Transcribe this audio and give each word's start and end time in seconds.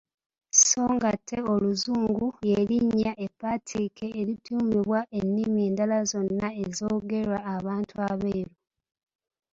Sso 0.57 0.83
ng'ate 0.95 1.37
Oluzungu 1.53 2.27
lye 2.45 2.59
linnya 2.69 3.11
eppaatiike 3.25 4.07
erituumibwa 4.19 4.99
ennimi 5.19 5.59
endala 5.69 5.97
zonna 6.11 6.47
ezoogerwa 6.63 7.37
abantu 7.55 7.93
abeeru. 8.09 8.55